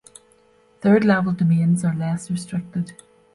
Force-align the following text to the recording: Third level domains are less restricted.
Third 0.79 1.05
level 1.05 1.33
domains 1.33 1.85
are 1.85 1.93
less 1.95 2.31
restricted. 2.31 2.93